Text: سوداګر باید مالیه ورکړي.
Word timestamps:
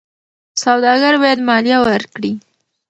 سوداګر 0.63 1.13
باید 1.21 1.39
مالیه 1.47 1.77
ورکړي. 1.81 2.31